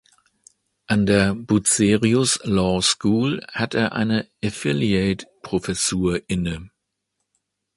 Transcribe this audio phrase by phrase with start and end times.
[0.87, 6.71] An der Bucerius Law School hat er eine "Affiliate" Professur inne.